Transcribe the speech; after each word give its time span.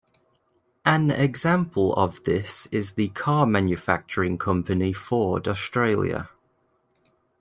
An 0.83 1.11
example 1.11 1.93
of 1.93 2.23
this 2.23 2.65
is 2.71 2.93
the 2.93 3.09
car 3.09 3.45
manufacturing 3.45 4.39
company 4.39 4.93
Ford 4.93 5.47
Australia. 5.47 6.27